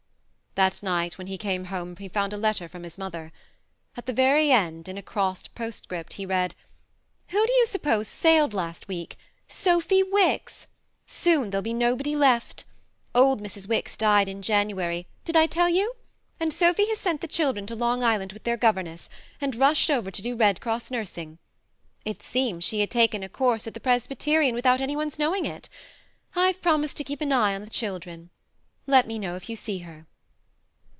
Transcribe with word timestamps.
That 0.55 0.83
night 0.83 1.17
when 1.17 1.27
he 1.27 1.37
came 1.37 1.63
home 1.71 1.95
he 1.95 2.09
found 2.09 2.33
a 2.33 2.37
letter 2.37 2.67
from 2.67 2.83
his 2.83 2.97
mother. 2.97 3.31
At 3.95 4.05
the 4.05 4.11
very 4.11 4.51
end, 4.51 4.89
in 4.89 4.97
a 4.97 5.01
crossed 5.01 5.55
postscript, 5.55 6.11
he 6.13 6.25
read:" 6.25 6.55
Who 7.29 7.47
do 7.47 7.53
you 7.53 7.65
suppose 7.65 8.09
sailed 8.09 8.53
last 8.53 8.89
week? 8.89 9.15
Sophy 9.47 10.03
Wicks. 10.03 10.67
Soon 11.05 11.49
there'll 11.51 11.61
be 11.61 11.71
nobody 11.73 12.17
left! 12.17 12.65
Old 13.15 13.41
Mrs. 13.41 13.69
Wicks 13.69 13.95
died 13.95 14.27
in 14.27 14.41
January 14.41 15.07
did 15.23 15.37
I 15.37 15.45
tell 15.45 15.69
you? 15.69 15.93
and 16.37 16.51
Sophy 16.51 16.85
has 16.89 16.99
sent 16.99 17.21
the 17.21 17.29
children 17.29 17.65
to 17.67 17.73
Long 17.75 18.03
Island 18.03 18.33
with 18.33 18.43
their 18.43 18.57
governess, 18.57 19.09
and 19.39 19.55
rushed 19.55 19.89
over 19.89 20.11
to 20.11 20.21
do 20.21 20.35
Red 20.35 20.59
Cross 20.59 20.91
nursing. 20.91 21.37
It 22.03 22.21
seems 22.21 22.65
she 22.65 22.81
had 22.81 22.91
taken 22.91 23.23
a 23.23 23.29
course 23.29 23.67
at 23.67 23.73
the 23.73 23.79
88 23.79 23.83
THE 23.83 23.87
MARNE 23.89 23.99
Presbyterian 24.01 24.55
without 24.55 24.81
any 24.81 24.97
one's 24.97 25.17
knowing 25.17 25.45
it. 25.45 25.69
I've 26.35 26.61
promised 26.61 26.97
to 26.97 27.05
keep 27.05 27.21
an 27.21 27.31
eye 27.31 27.55
on 27.55 27.61
the 27.61 27.69
children. 27.69 28.31
Let 28.85 29.07
me 29.07 29.17
know 29.17 29.37
if 29.37 29.47
you 29.47 29.55
see 29.55 29.77
her." 29.79 30.07